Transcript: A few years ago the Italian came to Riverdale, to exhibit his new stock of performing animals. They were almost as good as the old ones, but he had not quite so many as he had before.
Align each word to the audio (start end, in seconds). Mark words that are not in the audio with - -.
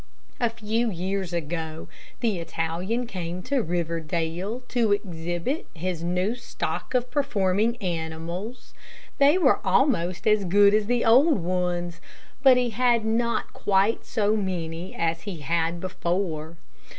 A 0.39 0.49
few 0.49 0.89
years 0.89 1.31
ago 1.31 1.87
the 2.21 2.39
Italian 2.39 3.05
came 3.05 3.43
to 3.43 3.61
Riverdale, 3.61 4.61
to 4.69 4.93
exhibit 4.93 5.67
his 5.75 6.03
new 6.03 6.33
stock 6.33 6.95
of 6.95 7.11
performing 7.11 7.77
animals. 7.77 8.73
They 9.19 9.37
were 9.37 9.59
almost 9.63 10.25
as 10.25 10.43
good 10.43 10.73
as 10.73 10.87
the 10.87 11.05
old 11.05 11.37
ones, 11.43 12.01
but 12.41 12.57
he 12.57 12.71
had 12.71 13.05
not 13.05 13.53
quite 13.53 14.03
so 14.03 14.35
many 14.35 14.95
as 14.95 15.21
he 15.29 15.41
had 15.41 15.79
before. 15.79 16.57